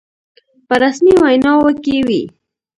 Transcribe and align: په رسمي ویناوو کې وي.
په 0.67 0.73
رسمي 0.81 1.13
ویناوو 1.21 1.71
کې 1.83 1.97
وي. 2.07 2.23